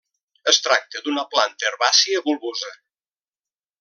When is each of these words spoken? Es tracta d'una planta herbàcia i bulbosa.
Es 0.51 0.57
tracta 0.67 1.03
d'una 1.07 1.25
planta 1.35 1.69
herbàcia 1.71 2.17
i 2.21 2.25
bulbosa. 2.31 2.73